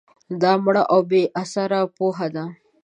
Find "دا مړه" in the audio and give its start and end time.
0.41-0.83